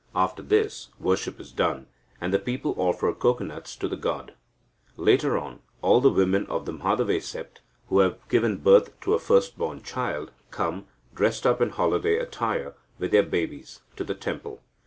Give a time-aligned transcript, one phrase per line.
[0.15, 1.85] After this, worship is done,
[2.19, 4.33] and the people offer cocoanuts to the god.
[4.97, 9.19] Later on, all the women of the Madhave sept, who have given birth to a
[9.19, 14.63] first born child, come, dressed up in holiday attire, with their babies, to the temple.